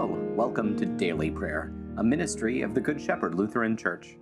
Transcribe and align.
Hello, 0.00 0.16
welcome 0.34 0.78
to 0.78 0.86
Daily 0.86 1.30
Prayer, 1.30 1.74
a 1.98 2.02
ministry 2.02 2.62
of 2.62 2.72
the 2.72 2.80
Good 2.80 2.98
Shepherd 2.98 3.34
Lutheran 3.34 3.76
Church. 3.76 4.16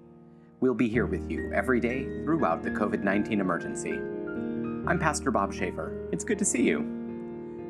We'll 0.58 0.74
be 0.74 0.88
here 0.88 1.06
with 1.06 1.31
you 1.31 1.53
every 1.54 1.79
day 1.79 2.03
throughout 2.24 2.65
the 2.65 2.71
COVID 2.72 3.04
19 3.04 3.40
emergency. 3.40 3.93
I'm 3.93 4.99
Pastor 4.99 5.30
Bob 5.30 5.54
Schaefer. 5.54 6.08
It's 6.11 6.25
good 6.25 6.40
to 6.40 6.44
see 6.44 6.65
you. 6.65 6.80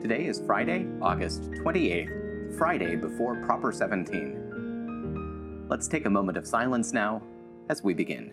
Today 0.01 0.25
is 0.25 0.41
Friday, 0.41 0.87
August 1.03 1.51
28th, 1.51 2.57
Friday 2.57 2.97
before 2.97 3.45
Proper 3.45 3.73
17. 3.73 5.67
Let's 5.69 5.87
take 5.87 6.07
a 6.07 6.11
moment 6.11 6.39
of 6.39 6.47
silence 6.47 6.95
now 6.95 7.21
as 7.69 7.85
we 7.85 7.93
begin. 7.93 8.33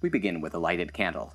We 0.00 0.08
begin 0.08 0.40
with 0.40 0.54
a 0.54 0.58
lighted 0.58 0.94
candle. 0.94 1.34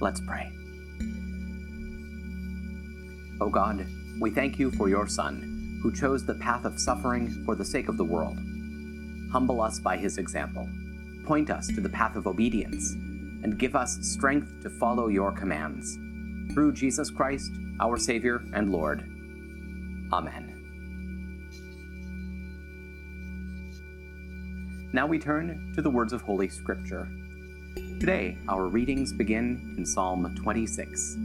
Let's 0.00 0.20
pray. 0.20 0.50
O 3.40 3.46
oh 3.46 3.50
God, 3.50 3.86
we 4.18 4.30
thank 4.30 4.58
you 4.58 4.70
for 4.70 4.88
your 4.88 5.06
Son, 5.06 5.78
who 5.82 5.92
chose 5.92 6.24
the 6.24 6.34
path 6.34 6.64
of 6.64 6.80
suffering 6.80 7.44
for 7.44 7.54
the 7.54 7.64
sake 7.64 7.88
of 7.88 7.98
the 7.98 8.04
world. 8.04 8.38
Humble 9.30 9.60
us 9.60 9.78
by 9.78 9.96
his 9.96 10.18
example, 10.18 10.68
point 11.24 11.50
us 11.50 11.66
to 11.68 11.80
the 11.80 11.88
path 11.88 12.16
of 12.16 12.26
obedience, 12.26 12.92
and 13.42 13.58
give 13.58 13.76
us 13.76 13.98
strength 14.00 14.62
to 14.62 14.70
follow 14.70 15.08
your 15.08 15.32
commands. 15.32 15.98
Through 16.54 16.72
Jesus 16.72 17.10
Christ, 17.10 17.52
our 17.80 17.96
Savior 17.96 18.42
and 18.54 18.72
Lord. 18.72 19.00
Amen. 20.12 20.50
Now 24.92 25.06
we 25.06 25.18
turn 25.18 25.72
to 25.76 25.82
the 25.82 25.90
words 25.90 26.12
of 26.12 26.22
Holy 26.22 26.48
Scripture. 26.48 27.08
Today, 28.00 28.38
our 28.48 28.66
readings 28.66 29.12
begin 29.12 29.74
in 29.76 29.84
Psalm 29.84 30.34
26. 30.34 31.16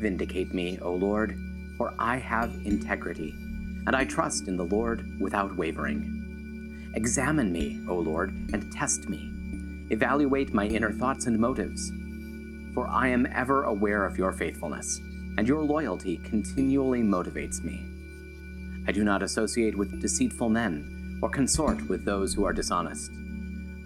Vindicate 0.00 0.54
me, 0.54 0.78
O 0.82 0.94
Lord, 0.94 1.36
for 1.76 1.94
I 1.98 2.18
have 2.18 2.54
integrity, 2.64 3.34
and 3.88 3.96
I 3.96 4.04
trust 4.04 4.46
in 4.46 4.56
the 4.56 4.66
Lord 4.66 5.04
without 5.18 5.56
wavering. 5.56 6.92
Examine 6.94 7.50
me, 7.50 7.80
O 7.88 7.96
Lord, 7.96 8.30
and 8.52 8.72
test 8.72 9.08
me. 9.08 9.32
Evaluate 9.90 10.54
my 10.54 10.66
inner 10.66 10.92
thoughts 10.92 11.26
and 11.26 11.36
motives, 11.40 11.90
for 12.72 12.86
I 12.86 13.08
am 13.08 13.26
ever 13.34 13.64
aware 13.64 14.06
of 14.06 14.16
your 14.16 14.30
faithfulness, 14.30 15.00
and 15.38 15.48
your 15.48 15.64
loyalty 15.64 16.18
continually 16.18 17.02
motivates 17.02 17.64
me. 17.64 17.93
I 18.86 18.92
do 18.92 19.04
not 19.04 19.22
associate 19.22 19.76
with 19.76 20.00
deceitful 20.00 20.50
men 20.50 21.18
or 21.22 21.30
consort 21.30 21.88
with 21.88 22.04
those 22.04 22.34
who 22.34 22.44
are 22.44 22.52
dishonest. 22.52 23.10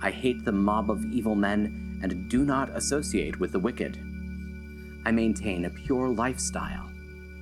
I 0.00 0.10
hate 0.10 0.44
the 0.44 0.52
mob 0.52 0.90
of 0.90 1.04
evil 1.12 1.34
men 1.34 2.00
and 2.02 2.28
do 2.28 2.44
not 2.44 2.70
associate 2.70 3.38
with 3.38 3.52
the 3.52 3.58
wicked. 3.58 3.98
I 5.04 5.12
maintain 5.12 5.64
a 5.64 5.70
pure 5.70 6.08
lifestyle 6.08 6.90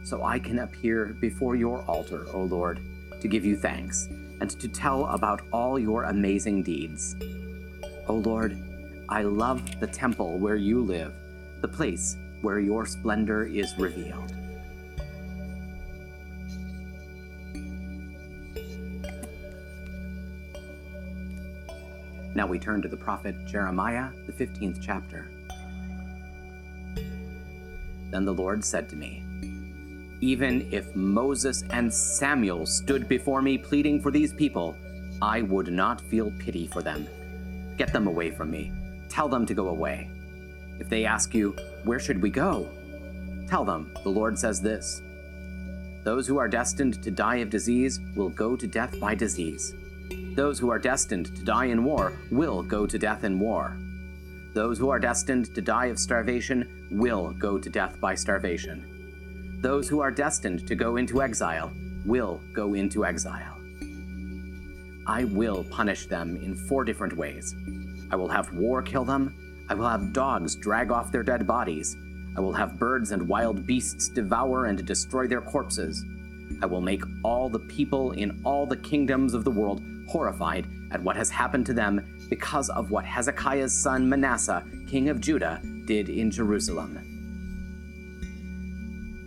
so 0.03 0.22
I 0.22 0.39
can 0.39 0.61
appear 0.61 1.16
before 1.21 1.56
your 1.56 1.83
altar, 1.83 2.27
O 2.33 2.43
Lord, 2.43 2.81
to 3.21 3.28
give 3.28 3.45
you 3.45 3.56
thanks 3.56 4.06
and 4.41 4.50
to 4.50 4.69
tell 4.69 5.06
about 5.06 5.41
all 5.53 5.78
your 5.78 6.05
amazing 6.05 6.62
deeds. 6.62 7.16
O 8.06 8.15
Lord, 8.15 8.56
I 9.09 9.22
love 9.22 9.81
the 9.81 9.87
temple 9.87 10.39
where 10.39 10.56
you 10.56 10.83
live, 10.83 11.15
the 11.61 11.69
place 11.69 12.16
where 12.43 12.61
your 12.61 12.87
splendor 12.87 13.45
is 13.45 13.77
revealed. 13.78 14.35
Now 22.36 22.47
we 22.47 22.58
turn 22.58 22.82
to 22.82 22.88
the 22.88 22.98
prophet 22.98 23.47
Jeremiah, 23.47 24.10
the 24.26 24.32
15th 24.32 24.78
chapter. 24.82 25.30
Then 28.10 28.26
the 28.26 28.34
Lord 28.34 28.62
said 28.62 28.91
to 28.91 28.97
me, 28.97 29.24
Even 30.20 30.69
if 30.70 30.94
Moses 30.94 31.64
and 31.70 31.92
Samuel 31.92 32.66
stood 32.66 33.08
before 33.08 33.41
me 33.41 33.56
pleading 33.56 34.02
for 34.02 34.10
these 34.10 34.34
people, 34.34 34.76
I 35.22 35.41
would 35.41 35.72
not 35.72 36.02
feel 36.02 36.30
pity 36.38 36.66
for 36.66 36.82
them. 36.82 37.08
Get 37.78 37.91
them 37.94 38.06
away 38.06 38.30
from 38.30 38.50
me. 38.50 38.70
Tell 39.08 39.28
them 39.28 39.47
to 39.47 39.54
go 39.54 39.68
away. 39.68 40.10
If 40.78 40.91
they 40.91 41.06
ask 41.06 41.34
you, 41.34 41.56
Where 41.84 41.98
should 41.98 42.20
we 42.20 42.28
go? 42.28 42.68
Tell 43.48 43.64
them, 43.64 43.91
the 44.03 44.10
Lord 44.10 44.38
says 44.38 44.60
this 44.60 45.00
Those 46.04 46.26
who 46.26 46.36
are 46.36 46.48
destined 46.48 47.03
to 47.03 47.10
die 47.10 47.36
of 47.36 47.48
disease 47.48 47.98
will 48.14 48.28
go 48.28 48.56
to 48.56 48.66
death 48.66 49.00
by 49.00 49.14
disease 49.14 49.74
those 50.37 50.59
who 50.59 50.71
are 50.71 50.78
destined 50.78 51.34
to 51.34 51.44
die 51.44 51.67
in 51.67 51.83
war 51.83 52.12
will 52.31 52.62
go 52.62 52.87
to 52.87 52.99
death 52.99 53.25
in 53.25 53.41
war. 53.41 53.77
Those 54.53 54.78
who 54.78 54.91
are 54.91 54.99
destined 54.99 55.55
to 55.55 55.62
die 55.62 55.87
of 55.87 55.99
starvation 55.99 56.89
will 56.91 57.33
go 57.33 57.59
to 57.59 57.71
death 57.71 57.99
by 58.00 58.15
starvation. 58.15 59.59
Those 59.62 59.89
who 59.89 60.00
are 60.00 60.11
destined 60.11 60.69
to 60.69 60.75
go 60.75 60.97
into 60.97 61.22
exile 61.22 61.72
will 62.05 62.41
go 62.53 62.75
into 62.75 63.06
exile. 63.06 63.56
I 65.06 65.25
will 65.25 65.65
punish 65.65 66.06
them 66.06 66.37
in 66.37 66.55
four 66.55 66.84
different 66.84 67.16
ways. 67.16 67.55
I 68.11 68.16
will 68.16 68.28
have 68.28 68.53
war 68.53 68.83
kill 68.83 69.05
them. 69.05 69.34
I 69.71 69.75
will 69.75 69.89
have 69.89 70.12
dogs 70.12 70.55
drag 70.55 70.91
off 70.91 71.11
their 71.11 71.22
dead 71.22 71.47
bodies. 71.47 71.97
I 72.37 72.41
will 72.41 72.53
have 72.53 72.78
birds 72.78 73.12
and 73.12 73.27
wild 73.27 73.66
beasts 73.66 74.09
devour 74.09 74.66
and 74.66 74.84
destroy 74.84 75.27
their 75.27 75.41
corpses. 75.41 76.05
I 76.62 76.66
will 76.66 76.83
make 76.83 77.03
all 77.25 77.49
the 77.49 77.59
people 77.61 78.12
in 78.12 78.41
all 78.45 78.66
the 78.66 78.77
kingdoms 78.77 79.33
of 79.33 79.45
the 79.45 79.50
world 79.50 79.83
horrified 80.09 80.67
at 80.93 81.03
what 81.03 81.17
has 81.17 81.31
happened 81.31 81.67
to 81.67 81.75
them 81.75 82.27
because 82.28 82.71
of 82.71 82.91
what 82.91 83.05
Hezekiah's 83.05 83.75
son 83.77 84.09
Manasseh, 84.09 84.65
king 84.89 85.09
of 85.09 85.21
Judah, 85.21 85.61
did 85.84 86.09
in 86.09 86.31
Jerusalem. 86.31 86.99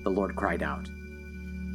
The 0.04 0.10
Lord 0.10 0.36
cried 0.36 0.64
out, 0.64 0.88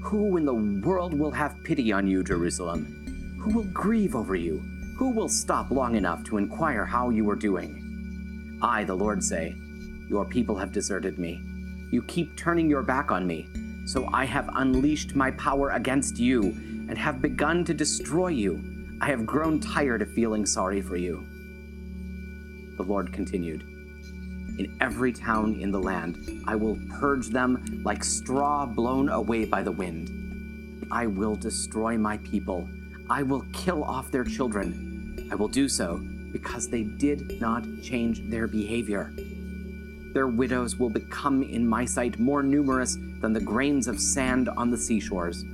Who 0.02 0.36
in 0.36 0.44
the 0.44 0.54
world 0.54 1.14
will 1.18 1.30
have 1.30 1.62
pity 1.64 1.92
on 1.92 2.06
you, 2.06 2.22
Jerusalem? 2.22 3.36
Who 3.40 3.50
will 3.50 3.64
grieve 3.64 4.16
over 4.16 4.34
you? 4.34 4.62
Who 4.96 5.10
will 5.10 5.28
stop 5.28 5.70
long 5.70 5.96
enough 5.96 6.24
to 6.24 6.38
inquire 6.38 6.84
how 6.84 7.10
you 7.10 7.28
are 7.30 7.36
doing? 7.36 8.58
I, 8.62 8.84
the 8.84 8.94
Lord, 8.94 9.22
say, 9.22 9.54
Your 10.08 10.24
people 10.24 10.56
have 10.56 10.72
deserted 10.72 11.18
me. 11.18 11.42
You 11.90 12.02
keep 12.02 12.36
turning 12.36 12.70
your 12.70 12.82
back 12.82 13.10
on 13.10 13.26
me, 13.26 13.48
so 13.86 14.08
I 14.12 14.24
have 14.24 14.48
unleashed 14.54 15.14
my 15.14 15.30
power 15.32 15.70
against 15.70 16.18
you 16.18 16.42
and 16.88 16.96
have 16.96 17.20
begun 17.20 17.64
to 17.66 17.74
destroy 17.74 18.28
you. 18.28 18.73
I 19.00 19.06
have 19.06 19.26
grown 19.26 19.60
tired 19.60 20.02
of 20.02 20.12
feeling 20.12 20.46
sorry 20.46 20.80
for 20.80 20.96
you. 20.96 21.26
The 22.76 22.82
Lord 22.82 23.12
continued 23.12 23.62
In 24.58 24.76
every 24.80 25.12
town 25.12 25.60
in 25.60 25.70
the 25.70 25.80
land, 25.80 26.42
I 26.46 26.54
will 26.54 26.78
purge 26.98 27.28
them 27.28 27.82
like 27.84 28.04
straw 28.04 28.66
blown 28.66 29.08
away 29.08 29.44
by 29.44 29.62
the 29.62 29.72
wind. 29.72 30.86
I 30.90 31.06
will 31.06 31.34
destroy 31.34 31.98
my 31.98 32.18
people. 32.18 32.68
I 33.10 33.22
will 33.22 33.44
kill 33.52 33.84
off 33.84 34.10
their 34.10 34.24
children. 34.24 35.28
I 35.30 35.34
will 35.34 35.48
do 35.48 35.68
so 35.68 35.98
because 36.32 36.68
they 36.68 36.82
did 36.82 37.40
not 37.40 37.64
change 37.82 38.22
their 38.28 38.46
behavior. 38.46 39.12
Their 40.14 40.28
widows 40.28 40.76
will 40.76 40.90
become 40.90 41.42
in 41.42 41.66
my 41.66 41.84
sight 41.84 42.18
more 42.18 42.42
numerous 42.42 42.96
than 43.20 43.32
the 43.32 43.40
grains 43.40 43.88
of 43.88 44.00
sand 44.00 44.48
on 44.48 44.70
the 44.70 44.76
seashores. 44.76 45.44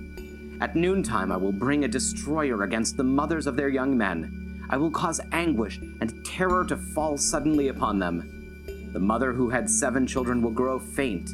At 0.60 0.76
noontime, 0.76 1.32
I 1.32 1.38
will 1.38 1.52
bring 1.52 1.84
a 1.84 1.88
destroyer 1.88 2.64
against 2.64 2.96
the 2.96 3.04
mothers 3.04 3.46
of 3.46 3.56
their 3.56 3.70
young 3.70 3.96
men. 3.96 4.66
I 4.68 4.76
will 4.76 4.90
cause 4.90 5.20
anguish 5.32 5.78
and 5.78 6.24
terror 6.24 6.66
to 6.66 6.76
fall 6.76 7.16
suddenly 7.16 7.68
upon 7.68 7.98
them. 7.98 8.90
The 8.92 9.00
mother 9.00 9.32
who 9.32 9.48
had 9.48 9.70
seven 9.70 10.06
children 10.06 10.42
will 10.42 10.50
grow 10.50 10.78
faint. 10.78 11.30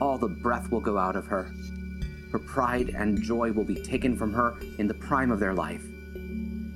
All 0.00 0.18
the 0.18 0.28
breath 0.28 0.70
will 0.70 0.80
go 0.80 0.98
out 0.98 1.16
of 1.16 1.26
her. 1.26 1.50
Her 2.30 2.38
pride 2.38 2.90
and 2.90 3.22
joy 3.22 3.52
will 3.52 3.64
be 3.64 3.82
taken 3.82 4.14
from 4.16 4.34
her 4.34 4.58
in 4.78 4.86
the 4.86 4.94
prime 4.94 5.30
of 5.30 5.40
their 5.40 5.54
life. 5.54 5.84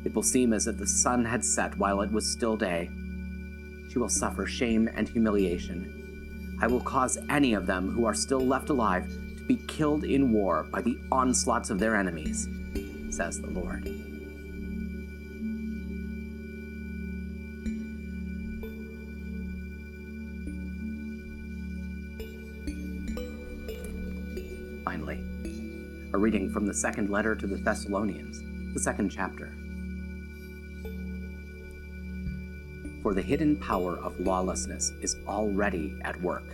It 0.04 0.14
will 0.14 0.22
seem 0.22 0.54
as 0.54 0.66
if 0.66 0.78
the 0.78 0.86
sun 0.86 1.26
had 1.26 1.44
set 1.44 1.76
while 1.76 2.00
it 2.00 2.10
was 2.10 2.32
still 2.32 2.56
day. 2.56 2.88
She 3.90 3.98
will 3.98 4.08
suffer 4.08 4.46
shame 4.46 4.88
and 4.94 5.08
humiliation. 5.08 6.58
I 6.62 6.68
will 6.68 6.80
cause 6.80 7.18
any 7.28 7.52
of 7.52 7.66
them 7.66 7.90
who 7.90 8.06
are 8.06 8.14
still 8.14 8.40
left 8.40 8.70
alive 8.70 9.06
to 9.42 9.48
be 9.48 9.56
killed 9.66 10.04
in 10.04 10.32
war 10.32 10.64
by 10.70 10.80
the 10.80 10.98
onslaughts 11.10 11.70
of 11.70 11.78
their 11.78 11.96
enemies, 11.96 12.48
says 13.10 13.40
the 13.40 13.50
Lord. 13.50 13.84
Finally, 24.84 25.24
a 26.12 26.18
reading 26.18 26.50
from 26.50 26.66
the 26.66 26.74
second 26.74 27.10
letter 27.10 27.34
to 27.34 27.46
the 27.46 27.56
Thessalonians, 27.56 28.42
the 28.74 28.80
second 28.80 29.10
chapter. 29.10 29.54
For 33.02 33.14
the 33.14 33.22
hidden 33.22 33.56
power 33.56 33.96
of 33.98 34.20
lawlessness 34.20 34.92
is 35.00 35.16
already 35.26 35.98
at 36.04 36.20
work. 36.20 36.44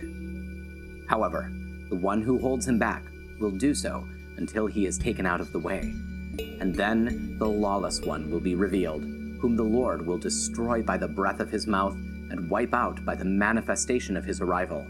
However, 1.07 1.51
the 1.89 1.95
one 1.95 2.21
who 2.21 2.37
holds 2.39 2.67
him 2.67 2.77
back 2.77 3.03
will 3.39 3.51
do 3.51 3.73
so 3.73 4.07
until 4.37 4.67
he 4.67 4.85
is 4.85 4.97
taken 4.97 5.25
out 5.25 5.41
of 5.41 5.51
the 5.51 5.59
way. 5.59 5.93
And 6.59 6.73
then 6.73 7.37
the 7.37 7.47
lawless 7.47 8.01
one 8.01 8.29
will 8.29 8.39
be 8.39 8.55
revealed, 8.55 9.03
whom 9.39 9.55
the 9.55 9.63
Lord 9.63 10.05
will 10.05 10.17
destroy 10.17 10.81
by 10.81 10.97
the 10.97 11.07
breath 11.07 11.39
of 11.39 11.49
his 11.49 11.67
mouth 11.67 11.95
and 12.29 12.49
wipe 12.49 12.73
out 12.73 13.03
by 13.03 13.15
the 13.15 13.25
manifestation 13.25 14.15
of 14.15 14.23
his 14.23 14.39
arrival. 14.39 14.85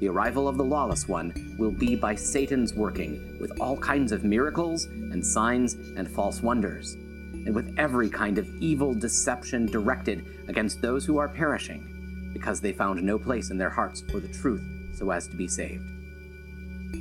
The 0.00 0.08
arrival 0.08 0.46
of 0.46 0.56
the 0.56 0.64
lawless 0.64 1.08
one 1.08 1.56
will 1.58 1.72
be 1.72 1.96
by 1.96 2.14
Satan's 2.14 2.74
working, 2.74 3.36
with 3.40 3.58
all 3.60 3.76
kinds 3.76 4.12
of 4.12 4.22
miracles 4.22 4.84
and 4.84 5.24
signs 5.24 5.74
and 5.74 6.08
false 6.08 6.40
wonders, 6.40 6.94
and 6.94 7.52
with 7.52 7.74
every 7.78 8.08
kind 8.08 8.38
of 8.38 8.48
evil 8.60 8.94
deception 8.94 9.66
directed 9.66 10.24
against 10.48 10.80
those 10.80 11.04
who 11.04 11.18
are 11.18 11.28
perishing, 11.28 12.30
because 12.32 12.60
they 12.60 12.72
found 12.72 13.02
no 13.02 13.18
place 13.18 13.50
in 13.50 13.58
their 13.58 13.70
hearts 13.70 14.02
for 14.02 14.20
the 14.20 14.28
truth 14.28 14.77
so 14.98 15.10
as 15.10 15.28
to 15.28 15.36
be 15.36 15.46
saved. 15.46 15.84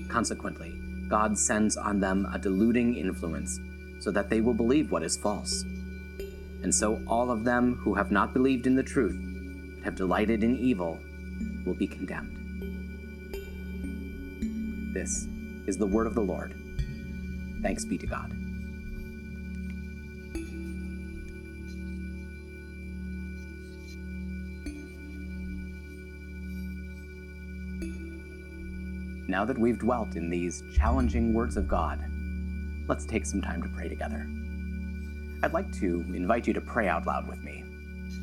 Consequently, 0.09 0.79
God 1.07 1.37
sends 1.37 1.77
on 1.77 1.99
them 1.99 2.27
a 2.33 2.39
deluding 2.39 2.95
influence, 2.95 3.59
so 3.99 4.11
that 4.11 4.29
they 4.29 4.41
will 4.41 4.53
believe 4.53 4.91
what 4.91 5.03
is 5.03 5.17
false. 5.17 5.63
And 6.63 6.73
so 6.73 7.01
all 7.07 7.31
of 7.31 7.43
them 7.43 7.75
who 7.75 7.93
have 7.93 8.11
not 8.11 8.33
believed 8.33 8.67
in 8.67 8.75
the 8.75 8.83
truth, 8.83 9.17
but 9.77 9.83
have 9.83 9.95
delighted 9.95 10.43
in 10.43 10.57
evil, 10.57 10.99
will 11.65 11.73
be 11.73 11.87
condemned. 11.87 12.35
This 14.93 15.27
is 15.65 15.77
the 15.77 15.85
word 15.85 16.07
of 16.07 16.15
the 16.15 16.21
Lord. 16.21 16.53
Thanks 17.61 17.85
be 17.85 17.97
to 17.97 18.07
God. 18.07 18.46
Now 29.27 29.45
that 29.45 29.57
we've 29.57 29.79
dwelt 29.79 30.15
in 30.15 30.29
these 30.29 30.63
challenging 30.73 31.33
words 31.33 31.57
of 31.57 31.67
God, 31.67 31.99
let's 32.87 33.05
take 33.05 33.25
some 33.25 33.41
time 33.41 33.61
to 33.63 33.69
pray 33.69 33.89
together. 33.89 34.25
I'd 35.43 35.53
like 35.53 35.71
to 35.79 36.05
invite 36.13 36.47
you 36.47 36.53
to 36.53 36.61
pray 36.61 36.87
out 36.87 37.05
loud 37.05 37.27
with 37.27 37.43
me. 37.43 37.63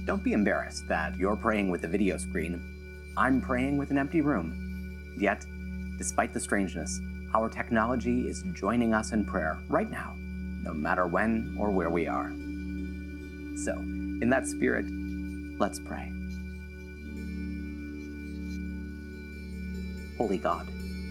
Don't 0.05 0.25
be 0.25 0.33
embarrassed 0.33 0.89
that 0.89 1.17
you're 1.17 1.37
praying 1.37 1.71
with 1.71 1.85
a 1.85 1.89
video 1.89 2.17
screen. 2.17 2.63
I'm 3.17 3.41
praying 3.41 3.79
with 3.79 3.91
an 3.91 3.99
empty 3.99 4.21
room. 4.21 5.15
Yet, 5.19 5.45
Despite 5.97 6.33
the 6.33 6.41
strangeness, 6.41 7.01
our 7.35 7.49
technology 7.49 8.29
is 8.29 8.43
joining 8.53 8.95
us 8.95 9.13
in 9.13 9.25
prayer 9.25 9.61
right 9.69 9.89
now, 9.89 10.15
no 10.63 10.75
matter 10.75 11.07
when 11.07 11.55
or 11.59 11.71
where 11.71 11.91
we 11.91 12.09
are. 12.09 12.31
So, 13.57 13.77
in 13.79 14.29
that 14.31 14.47
spirit, 14.47 14.87
let's 15.59 15.79
pray. 15.79 16.11
Holy 20.19 20.39
God, 20.39 20.67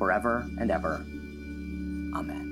forever 0.00 0.50
and 0.58 0.72
ever. 0.72 1.04
Amen. 2.16 2.46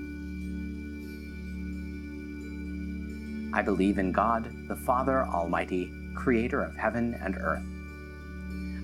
I 3.53 3.62
believe 3.62 3.99
in 3.99 4.12
God, 4.12 4.69
the 4.69 4.77
Father 4.77 5.25
Almighty, 5.27 5.91
creator 6.15 6.62
of 6.62 6.77
heaven 6.77 7.19
and 7.25 7.37
earth. 7.37 7.65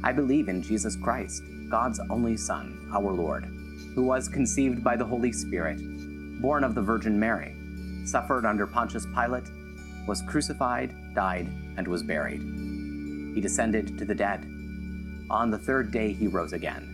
I 0.02 0.10
believe 0.10 0.48
in 0.48 0.60
Jesus 0.60 0.96
Christ, 0.96 1.44
God's 1.68 2.00
only 2.10 2.36
Son, 2.36 2.90
our 2.92 3.12
Lord 3.12 3.44
who 3.94 4.02
was 4.02 4.28
conceived 4.28 4.82
by 4.82 4.96
the 4.96 5.04
Holy 5.04 5.32
Spirit, 5.32 5.78
born 6.40 6.64
of 6.64 6.74
the 6.74 6.82
Virgin 6.82 7.18
Mary, 7.18 7.54
suffered 8.04 8.44
under 8.44 8.66
Pontius 8.66 9.06
Pilate, 9.14 9.48
was 10.06 10.20
crucified, 10.22 10.92
died, 11.14 11.46
and 11.76 11.86
was 11.86 12.02
buried. 12.02 12.42
He 13.34 13.40
descended 13.40 13.96
to 13.98 14.04
the 14.04 14.14
dead. 14.14 14.44
On 15.30 15.50
the 15.50 15.58
third 15.58 15.92
day 15.92 16.12
he 16.12 16.26
rose 16.26 16.52
again. 16.52 16.93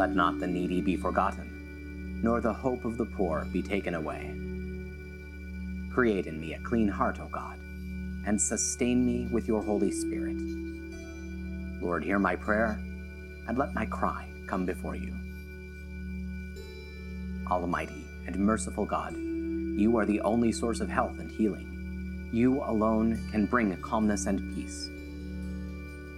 Let 0.00 0.14
not 0.14 0.40
the 0.40 0.46
needy 0.46 0.80
be 0.80 0.96
forgotten, 0.96 2.22
nor 2.22 2.40
the 2.40 2.54
hope 2.54 2.86
of 2.86 2.96
the 2.96 3.04
poor 3.04 3.44
be 3.52 3.60
taken 3.60 3.94
away. 3.94 4.34
Create 5.92 6.26
in 6.26 6.40
me 6.40 6.54
a 6.54 6.58
clean 6.60 6.88
heart, 6.88 7.20
O 7.20 7.28
God, 7.28 7.58
and 8.26 8.40
sustain 8.40 9.04
me 9.04 9.28
with 9.30 9.46
your 9.46 9.62
Holy 9.62 9.90
Spirit. 9.90 10.38
Lord, 11.82 12.02
hear 12.02 12.18
my 12.18 12.34
prayer, 12.34 12.80
and 13.46 13.58
let 13.58 13.74
my 13.74 13.84
cry 13.84 14.26
come 14.46 14.64
before 14.64 14.96
you. 14.96 15.14
Almighty 17.50 18.06
and 18.26 18.36
merciful 18.36 18.86
God, 18.86 19.12
you 19.14 19.98
are 19.98 20.06
the 20.06 20.22
only 20.22 20.50
source 20.50 20.80
of 20.80 20.88
health 20.88 21.18
and 21.18 21.30
healing. 21.30 22.30
You 22.32 22.62
alone 22.62 23.20
can 23.30 23.44
bring 23.44 23.76
calmness 23.82 24.24
and 24.24 24.54
peace. 24.54 24.88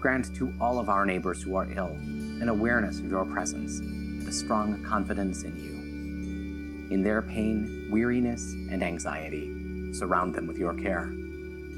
Grant 0.02 0.34
to 0.34 0.52
all 0.60 0.80
of 0.80 0.88
our 0.88 1.06
neighbors 1.06 1.40
who 1.40 1.54
are 1.54 1.70
ill 1.76 1.96
an 2.42 2.48
awareness 2.48 2.98
of 2.98 3.08
your 3.08 3.24
presence 3.24 3.78
and 3.78 4.26
a 4.26 4.32
strong 4.32 4.82
confidence 4.82 5.44
in 5.44 5.56
you. 5.56 6.90
In 6.92 7.04
their 7.04 7.22
pain, 7.22 7.88
weariness, 7.88 8.54
and 8.68 8.82
anxiety, 8.82 9.94
surround 9.94 10.34
them 10.34 10.48
with 10.48 10.58
your 10.58 10.74
care. 10.74 11.12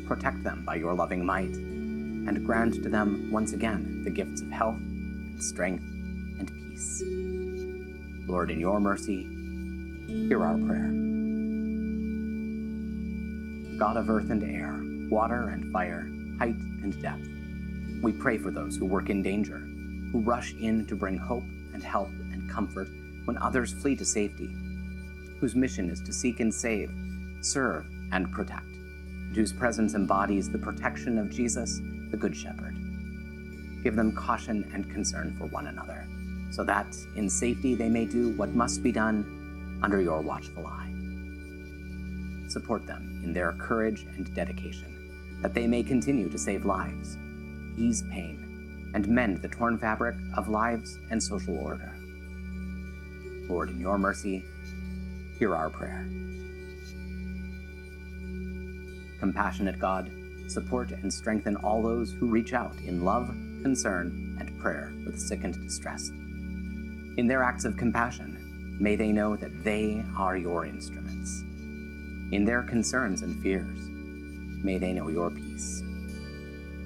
Protect 0.06 0.42
them 0.42 0.64
by 0.64 0.76
your 0.76 0.94
loving 0.94 1.26
might, 1.26 1.54
and 1.54 2.46
grant 2.46 2.82
to 2.82 2.88
them 2.88 3.30
once 3.30 3.52
again 3.52 4.02
the 4.04 4.10
gifts 4.10 4.40
of 4.40 4.50
health, 4.50 4.78
and 4.78 5.42
strength, 5.42 5.84
and 6.38 6.50
peace. 6.50 7.02
Lord, 8.26 8.50
in 8.50 8.58
your 8.58 8.80
mercy, 8.80 9.28
hear 10.06 10.42
our 10.42 10.56
prayer. 10.56 10.88
God 13.76 13.98
of 13.98 14.08
earth 14.08 14.30
and 14.30 14.42
air, 14.42 14.80
water 15.10 15.50
and 15.50 15.70
fire, 15.70 16.08
height 16.38 16.56
and 16.82 17.02
depth, 17.02 17.28
we 18.04 18.12
pray 18.12 18.38
for 18.38 18.50
those 18.50 18.76
who 18.76 18.84
work 18.84 19.08
in 19.08 19.22
danger, 19.22 19.58
who 20.12 20.20
rush 20.20 20.52
in 20.54 20.86
to 20.86 20.94
bring 20.94 21.16
hope 21.16 21.44
and 21.72 21.82
help 21.82 22.08
and 22.32 22.50
comfort 22.50 22.88
when 23.24 23.38
others 23.38 23.72
flee 23.72 23.96
to 23.96 24.04
safety, 24.04 24.48
whose 25.40 25.54
mission 25.54 25.88
is 25.88 26.00
to 26.02 26.12
seek 26.12 26.40
and 26.40 26.54
save, 26.54 26.90
serve 27.40 27.86
and 28.12 28.30
protect, 28.30 28.66
and 28.66 29.34
whose 29.34 29.52
presence 29.52 29.94
embodies 29.94 30.50
the 30.50 30.58
protection 30.58 31.18
of 31.18 31.30
Jesus, 31.30 31.80
the 32.10 32.16
Good 32.16 32.36
Shepherd. 32.36 32.76
Give 33.82 33.96
them 33.96 34.14
caution 34.14 34.70
and 34.74 34.90
concern 34.90 35.34
for 35.38 35.46
one 35.46 35.66
another, 35.66 36.06
so 36.50 36.62
that 36.64 36.94
in 37.16 37.28
safety 37.28 37.74
they 37.74 37.88
may 37.88 38.04
do 38.04 38.30
what 38.30 38.50
must 38.50 38.82
be 38.82 38.92
done 38.92 39.80
under 39.82 40.00
your 40.00 40.20
watchful 40.20 40.66
eye. 40.66 40.92
Support 42.48 42.86
them 42.86 43.20
in 43.24 43.32
their 43.32 43.52
courage 43.52 44.06
and 44.16 44.32
dedication, 44.34 45.40
that 45.42 45.54
they 45.54 45.66
may 45.66 45.82
continue 45.82 46.28
to 46.28 46.38
save 46.38 46.64
lives, 46.64 47.16
ease 47.76 48.02
pain, 48.10 48.90
and 48.94 49.08
mend 49.08 49.42
the 49.42 49.48
torn 49.48 49.78
fabric 49.78 50.16
of 50.36 50.48
lives 50.48 50.98
and 51.10 51.22
social 51.22 51.58
order. 51.58 51.94
Lord, 53.48 53.70
in 53.70 53.80
your 53.80 53.98
mercy, 53.98 54.44
hear 55.38 55.54
our 55.54 55.68
prayer. 55.68 56.06
Compassionate 59.18 59.78
God, 59.78 60.10
support 60.48 60.90
and 60.90 61.12
strengthen 61.12 61.56
all 61.56 61.82
those 61.82 62.12
who 62.12 62.26
reach 62.26 62.52
out 62.52 62.76
in 62.84 63.04
love, 63.04 63.28
concern, 63.62 64.36
and 64.38 64.58
prayer 64.60 64.92
for 65.04 65.10
the 65.10 65.18
sick 65.18 65.44
and 65.44 65.54
distressed. 65.62 66.12
In 67.16 67.26
their 67.26 67.42
acts 67.42 67.64
of 67.64 67.76
compassion, 67.76 68.76
may 68.80 68.96
they 68.96 69.12
know 69.12 69.36
that 69.36 69.64
they 69.64 70.04
are 70.16 70.36
your 70.36 70.66
instruments. 70.66 71.42
In 72.32 72.44
their 72.44 72.62
concerns 72.62 73.22
and 73.22 73.40
fears, 73.42 73.78
may 74.64 74.78
they 74.78 74.92
know 74.92 75.08
your 75.08 75.30
peace. 75.30 75.82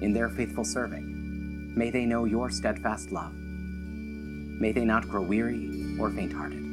In 0.01 0.13
their 0.13 0.29
faithful 0.29 0.63
serving, 0.63 1.73
may 1.75 1.89
they 1.89 2.05
know 2.05 2.23
your 2.23 2.49
steadfast 2.49 3.11
love. 3.11 3.33
May 3.33 4.71
they 4.71 4.85
not 4.85 5.09
grow 5.09 5.21
weary 5.21 5.97
or 5.99 6.09
faint 6.09 6.31
hearted. 6.31 6.63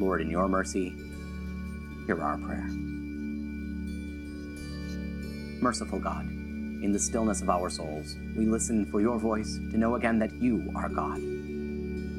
Lord, 0.00 0.20
in 0.20 0.28
your 0.28 0.48
mercy, 0.48 0.96
hear 2.06 2.20
our 2.20 2.38
prayer. 2.38 2.66
Merciful 5.62 6.00
God, 6.00 6.24
in 6.82 6.90
the 6.90 6.98
stillness 6.98 7.40
of 7.40 7.48
our 7.48 7.70
souls, 7.70 8.16
we 8.36 8.46
listen 8.46 8.84
for 8.86 9.00
your 9.00 9.16
voice 9.16 9.60
to 9.70 9.78
know 9.78 9.94
again 9.94 10.18
that 10.18 10.32
you 10.42 10.72
are 10.74 10.88
God. 10.88 11.20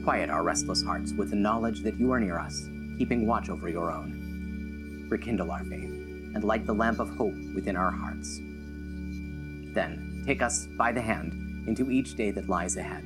Quiet 0.05 0.29
our 0.29 0.43
restless 0.43 0.81
hearts 0.81 1.11
with 1.11 1.29
the 1.29 1.35
knowledge 1.35 1.81
that 1.81 1.99
you 1.99 2.09
are 2.13 2.21
near 2.21 2.39
us, 2.39 2.69
keeping 2.97 3.27
watch 3.27 3.49
over 3.49 3.67
your 3.67 3.91
own. 3.91 5.07
Rekindle 5.09 5.51
our 5.51 5.65
faith 5.65 5.91
and 6.35 6.43
light 6.45 6.65
the 6.65 6.73
lamp 6.73 6.99
of 6.99 7.09
hope 7.17 7.35
within 7.53 7.75
our 7.75 7.91
hearts. 7.91 8.39
Then 9.73 10.23
take 10.25 10.41
us 10.41 10.67
by 10.77 10.91
the 10.91 11.01
hand 11.01 11.67
into 11.67 11.89
each 11.91 12.15
day 12.15 12.31
that 12.31 12.49
lies 12.49 12.77
ahead. 12.77 13.03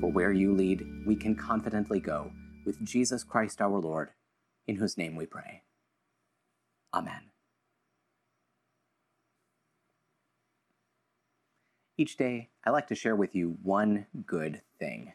For 0.00 0.10
where 0.10 0.32
you 0.32 0.54
lead, 0.54 0.86
we 1.06 1.16
can 1.16 1.34
confidently 1.34 2.00
go 2.00 2.30
with 2.64 2.84
Jesus 2.84 3.24
Christ 3.24 3.60
our 3.60 3.78
Lord, 3.78 4.10
in 4.66 4.76
whose 4.76 4.96
name 4.96 5.16
we 5.16 5.26
pray. 5.26 5.62
Amen. 6.94 7.30
Each 11.96 12.16
day, 12.16 12.50
I 12.64 12.70
like 12.70 12.86
to 12.88 12.94
share 12.94 13.16
with 13.16 13.34
you 13.34 13.58
one 13.62 14.06
good 14.24 14.62
thing 14.78 15.14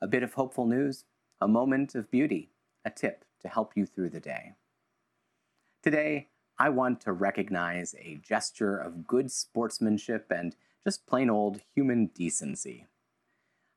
a 0.00 0.06
bit 0.06 0.22
of 0.22 0.34
hopeful 0.34 0.66
news, 0.66 1.04
a 1.40 1.48
moment 1.48 1.94
of 1.94 2.10
beauty, 2.10 2.50
a 2.84 2.90
tip 2.90 3.24
to 3.40 3.48
help 3.48 3.72
you 3.76 3.84
through 3.84 4.10
the 4.10 4.20
day. 4.20 4.54
Today, 5.82 6.28
I 6.60 6.70
want 6.70 7.00
to 7.02 7.12
recognize 7.12 7.94
a 8.00 8.16
gesture 8.16 8.76
of 8.76 9.06
good 9.06 9.30
sportsmanship 9.30 10.26
and 10.30 10.56
just 10.84 11.06
plain 11.06 11.30
old 11.30 11.60
human 11.74 12.06
decency. 12.06 12.86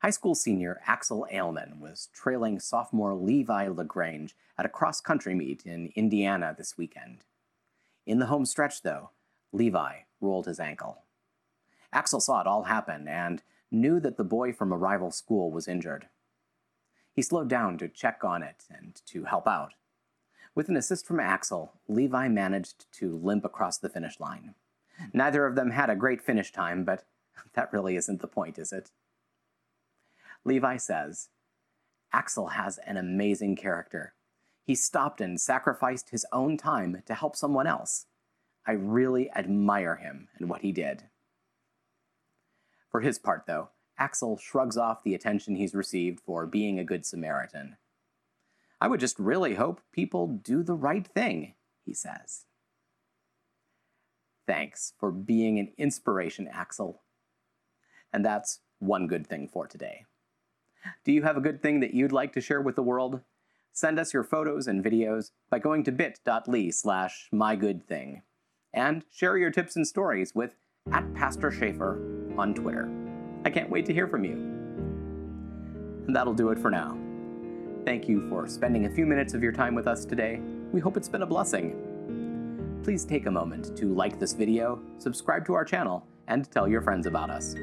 High 0.02 0.10
school 0.10 0.34
senior 0.34 0.82
Axel 0.88 1.28
Ailman 1.32 1.80
was 1.80 2.10
trailing 2.12 2.60
sophomore 2.60 3.14
Levi 3.14 3.68
LaGrange 3.68 4.36
at 4.58 4.66
a 4.66 4.70
cross 4.70 5.00
country 5.00 5.36
meet 5.36 5.64
in 5.64 5.94
Indiana 5.96 6.56
this 6.58 6.76
weekend. 6.76 7.24
In 8.08 8.18
the 8.18 8.26
home 8.26 8.46
stretch, 8.46 8.82
though, 8.82 9.12
Levi 9.52 9.98
rolled 10.20 10.48
his 10.48 10.60
ankle. 10.60 11.04
Axel 11.94 12.20
saw 12.20 12.42
it 12.42 12.48
all 12.48 12.64
happen 12.64 13.08
and 13.08 13.44
knew 13.70 14.00
that 14.00 14.18
the 14.18 14.24
boy 14.24 14.54
from 14.54 14.72
a 14.72 14.78
rival 14.78 15.12
school 15.12 15.52
was 15.52 15.68
injured. 15.68 16.08
He 17.14 17.22
slowed 17.22 17.48
down 17.48 17.78
to 17.78 17.88
check 17.88 18.24
on 18.24 18.42
it 18.42 18.64
and 18.72 19.00
to 19.06 19.26
help 19.26 19.48
out. 19.48 19.74
With 20.54 20.68
an 20.68 20.76
assist 20.76 21.06
from 21.06 21.20
Axel, 21.20 21.74
Levi 21.88 22.28
managed 22.28 22.92
to 22.94 23.18
limp 23.18 23.46
across 23.46 23.78
the 23.78 23.90
finish 23.90 24.20
line. 24.20 24.56
Neither 25.14 25.46
of 25.46 25.56
them 25.56 25.72
had 25.72 25.90
a 25.90 25.96
great 25.96 26.22
finish 26.22 26.52
time, 26.52 26.84
but 26.84 27.06
that 27.54 27.72
really 27.72 27.96
isn't 27.96 28.22
the 28.22 28.28
point, 28.28 28.60
is 28.60 28.72
it? 28.72 28.92
Levi 30.44 30.78
says, 30.78 31.30
Axel 32.12 32.48
has 32.48 32.80
an 32.80 32.98
amazing 32.98 33.56
character. 33.56 34.14
He 34.64 34.76
stopped 34.76 35.22
and 35.22 35.40
sacrificed 35.40 36.10
his 36.10 36.26
own 36.32 36.58
time 36.58 37.02
to 37.06 37.14
help 37.14 37.36
someone 37.36 37.68
else. 37.68 38.08
I 38.66 38.74
really 38.74 39.32
admire 39.32 39.96
him 39.96 40.28
and 40.38 40.50
what 40.50 40.62
he 40.62 40.72
did. 40.72 41.04
For 42.90 43.02
his 43.02 43.18
part, 43.18 43.46
though, 43.48 43.70
Axel 43.98 44.38
shrugs 44.38 44.78
off 44.78 45.04
the 45.04 45.16
attention 45.16 45.56
he's 45.56 45.74
received 45.74 46.20
for 46.20 46.46
being 46.46 46.78
a 46.78 46.84
good 46.84 47.06
Samaritan. 47.06 47.78
I 48.82 48.88
would 48.88 49.00
just 49.00 49.20
really 49.20 49.54
hope 49.54 49.80
people 49.94 50.28
do 50.28 50.64
the 50.64 50.74
right 50.74 51.08
thing, 51.08 51.54
he 51.86 51.94
says. 51.94 52.46
Thanks 54.48 54.94
for 55.00 55.12
being 55.12 55.60
an 55.60 55.72
inspiration, 55.78 56.50
Axel. 56.52 57.04
And 58.12 58.26
that's 58.26 58.60
one 58.80 59.06
good 59.06 59.28
thing 59.28 59.48
for 59.48 59.68
today. 59.68 60.06
Do 61.06 61.12
you 61.12 61.22
have 61.22 61.38
a 61.38 61.42
good 61.42 61.62
thing 61.62 61.80
that 61.82 61.94
you'd 61.94 62.12
like 62.12 62.34
to 62.34 62.42
share 62.42 62.60
with 62.60 62.76
the 62.76 62.82
world? 62.82 63.22
Send 63.72 64.00
us 64.00 64.16
your 64.16 64.24
photos 64.24 64.68
and 64.68 64.84
videos 64.84 65.30
by 65.52 65.60
going 65.60 65.84
to 65.84 65.92
bit.ly 65.92 66.72
slash 66.72 67.30
mygoodthing. 67.32 68.24
And 68.74 69.06
share 69.12 69.38
your 69.38 69.52
tips 69.52 69.76
and 69.76 69.86
stories 69.86 70.34
with 70.34 70.56
at 70.92 71.14
Pastor 71.14 71.52
Schaefer 71.52 72.02
on 72.36 72.56
Twitter. 72.56 72.90
I 73.46 73.52
can't 73.52 73.70
wait 73.70 73.86
to 73.86 73.94
hear 73.94 74.08
from 74.08 74.26
you. 74.26 74.34
And 76.08 76.16
that'll 76.16 76.34
do 76.34 76.50
it 76.50 76.58
for 76.58 76.72
now. 76.72 77.01
Thank 77.86 78.08
you 78.08 78.30
for 78.30 78.48
spending 78.48 78.86
a 78.86 78.90
few 78.90 79.08
minutes 79.08 79.34
of 79.34 79.42
your 79.42 79.52
time 79.52 79.74
with 79.74 79.88
us 79.88 80.06
today. 80.06 80.40
We 80.72 80.80
hope 80.80 80.98
it's 80.98 81.10
been 81.10 81.24
a 81.24 81.26
blessing. 81.26 82.80
Please 82.84 83.06
take 83.06 83.26
a 83.26 83.32
moment 83.32 83.76
to 83.78 83.94
like 83.96 84.20
this 84.20 84.34
video, 84.34 84.80
subscribe 85.00 85.46
to 85.48 85.54
our 85.56 85.66
channel, 85.66 86.06
and 86.28 86.50
tell 86.52 86.68
your 86.68 86.84
friends 86.84 87.08
about 87.08 87.32
us. 87.32 87.56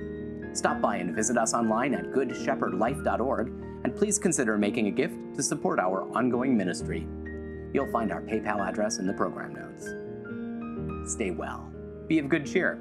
Stop 0.54 0.80
by 0.80 0.96
and 0.96 1.14
visit 1.14 1.38
us 1.38 1.54
online 1.54 1.94
at 1.94 2.06
goodshepherdlife.org, 2.06 3.46
and 3.84 3.94
please 3.94 4.18
consider 4.18 4.58
making 4.58 4.88
a 4.88 4.90
gift 4.90 5.14
to 5.36 5.42
support 5.42 5.78
our 5.78 6.02
ongoing 6.16 6.56
ministry. 6.56 7.06
You'll 7.72 7.92
find 7.92 8.10
our 8.10 8.22
PayPal 8.22 8.66
address 8.68 8.98
in 8.98 9.06
the 9.06 9.12
program 9.12 9.54
notes. 9.54 11.12
Stay 11.12 11.30
well, 11.30 11.72
be 12.08 12.18
of 12.18 12.28
good 12.28 12.44
cheer, 12.44 12.80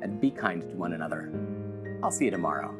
and 0.00 0.18
be 0.18 0.30
kind 0.30 0.62
to 0.62 0.74
one 0.74 0.94
another. 0.94 1.30
I'll 2.02 2.10
see 2.10 2.24
you 2.24 2.30
tomorrow. 2.30 2.74